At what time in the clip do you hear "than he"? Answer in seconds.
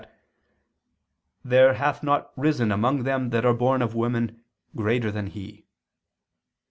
5.11-5.63